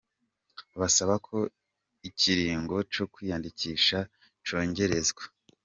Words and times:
Basaba 0.79 1.15
ko 1.27 1.35
ikiringo 2.09 2.75
co 2.93 3.03
kwiyandikisha 3.13 3.97
cokwongerezwa. 4.45 5.23